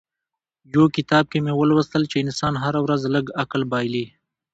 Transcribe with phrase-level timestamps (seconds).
[0.73, 4.05] يو کتاب کې مې ولوستل چې انسان هره ورځ لږ عقل بايلي.